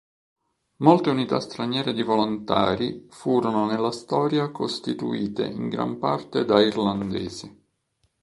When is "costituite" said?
4.49-5.45